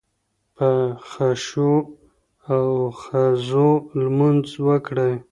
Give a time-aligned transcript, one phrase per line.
[0.55, 0.69] په
[1.09, 1.79] خشوع
[2.53, 2.65] او
[3.01, 5.13] خضوع لمونځ وکړئ